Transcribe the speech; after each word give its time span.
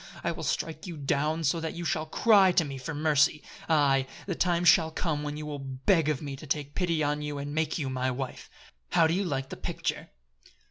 I 0.23 0.31
will 0.31 0.41
strike 0.41 0.87
you 0.87 0.97
down 0.97 1.43
so 1.43 1.59
that 1.59 1.75
you 1.75 1.85
shall 1.85 2.07
cry 2.07 2.51
to 2.53 2.65
me 2.65 2.79
for 2.79 2.95
mercy! 2.95 3.43
Aye, 3.69 4.07
the 4.25 4.33
time 4.33 4.65
shall 4.65 4.89
come 4.89 5.21
when 5.21 5.37
you 5.37 5.45
will 5.45 5.59
beg 5.59 6.09
of 6.09 6.23
me 6.23 6.35
to 6.37 6.47
take 6.47 6.73
pity 6.73 7.03
on 7.03 7.21
you 7.21 7.37
and 7.37 7.53
make 7.53 7.77
you 7.77 7.87
my 7.87 8.09
wife! 8.09 8.49
How 8.93 9.05
do 9.05 9.13
you 9.13 9.23
like 9.23 9.49
the 9.49 9.57
picture?" 9.57 10.09